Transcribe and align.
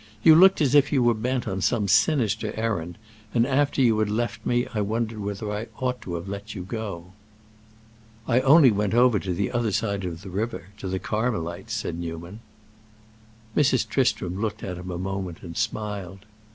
You 0.23 0.33
looked 0.33 0.61
as 0.61 0.73
if 0.73 0.91
you 0.91 1.03
were 1.03 1.13
bent 1.13 1.47
on 1.47 1.61
some 1.61 1.87
sinister 1.87 2.51
errand, 2.55 2.97
and 3.35 3.45
after 3.45 3.83
you 3.83 3.99
had 3.99 4.09
left 4.09 4.43
me 4.43 4.65
I 4.73 4.81
wondered 4.81 5.19
whether 5.19 5.51
I 5.51 5.67
ought 5.77 6.01
to 6.01 6.15
have 6.15 6.27
let 6.27 6.55
you 6.55 6.63
go." 6.63 7.13
"I 8.27 8.39
only 8.39 8.71
went 8.71 8.95
over 8.95 9.19
to 9.19 9.31
the 9.31 9.51
other 9.51 9.71
side 9.71 10.03
of 10.03 10.23
the 10.23 10.31
river—to 10.31 10.87
the 10.87 10.97
Carmelites," 10.97 11.75
said 11.75 11.99
Newman. 11.99 12.39
Mrs. 13.55 13.87
Tristram 13.87 14.41
looked 14.41 14.63
at 14.63 14.79
him 14.79 14.89
a 14.89 14.97
moment 14.97 15.43
and 15.43 15.55
smiled. 15.55 16.25